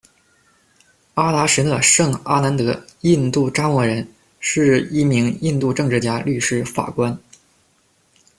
[1.13, 4.07] 阿达什讷·盛·阿南德，印度查谟人，
[4.39, 7.15] 是一名印度政治家、律师、法官。